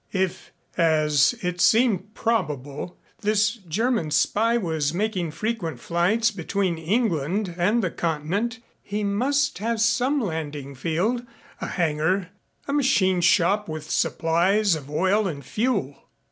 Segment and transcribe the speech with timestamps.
[0.13, 7.83] If, as it seemed probable, this German spy was making frequent flights between England and
[7.83, 11.23] the continent, he must have some landing field,
[11.61, 12.29] a hangar,
[12.67, 16.09] a machine shop with supplies of oil and fuel.